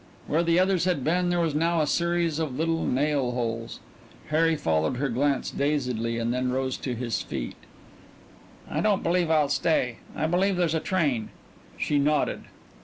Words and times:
Where 0.25 0.41
the 0.41 0.57
others 0.57 0.85
had 0.85 1.03
been, 1.03 1.29
there 1.29 1.39
was 1.39 1.53
now 1.53 1.79
a 1.79 1.85
series 1.85 2.39
of 2.39 2.57
little 2.57 2.87
nail 2.87 3.33
holes. 3.33 3.79
Harry 4.29 4.55
followed 4.55 4.97
her 4.97 5.09
glance 5.09 5.51
dazedly 5.51 6.17
and 6.17 6.33
then 6.33 6.49
rose 6.51 6.75
to 6.77 6.95
his 6.95 7.21
feet. 7.21 7.53
"I 8.67 8.81
don't 8.81 9.03
believe 9.03 9.29
I'll 9.29 9.47
stay. 9.47 9.97
I 10.15 10.25
believe 10.25 10.55
there's 10.57 10.73
a 10.73 10.79
train." 10.79 11.29
She 11.77 11.99
nodded. 11.99 12.45